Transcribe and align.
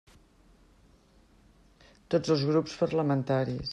Tots 2.15 2.33
els 2.37 2.47
grups 2.51 2.77
parlamentaris. 2.81 3.69